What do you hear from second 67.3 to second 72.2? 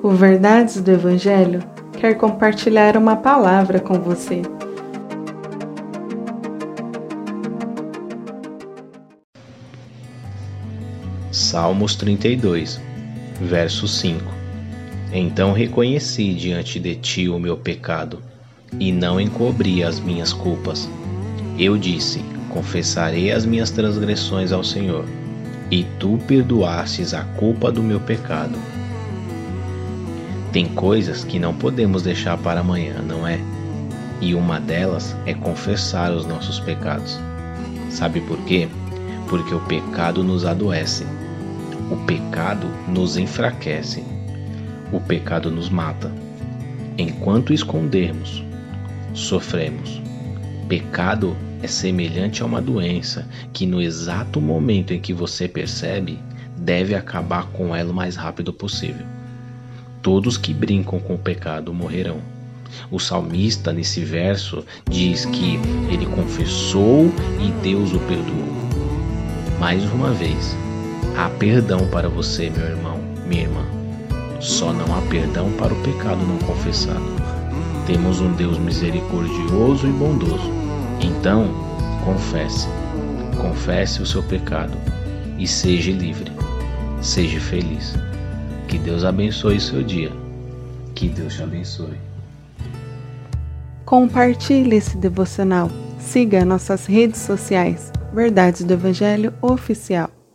e Deus o perdoou. Mais uma vez, há perdão para